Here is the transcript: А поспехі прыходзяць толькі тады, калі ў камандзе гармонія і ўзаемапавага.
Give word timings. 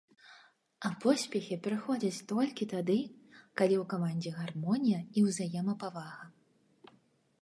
А 0.87 0.89
поспехі 1.03 1.57
прыходзяць 1.67 2.25
толькі 2.31 2.69
тады, 2.73 2.97
калі 3.57 3.75
ў 3.81 3.83
камандзе 3.95 4.31
гармонія 4.41 4.99
і 5.17 5.27
ўзаемапавага. 5.31 6.23